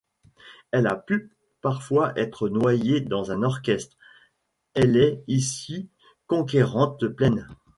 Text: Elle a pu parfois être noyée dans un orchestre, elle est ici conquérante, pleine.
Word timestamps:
Elle 0.71 0.87
a 0.87 0.95
pu 0.95 1.29
parfois 1.61 2.13
être 2.19 2.49
noyée 2.49 3.01
dans 3.01 3.29
un 3.29 3.43
orchestre, 3.43 3.95
elle 4.73 4.97
est 4.97 5.23
ici 5.27 5.89
conquérante, 6.25 7.05
pleine. 7.07 7.47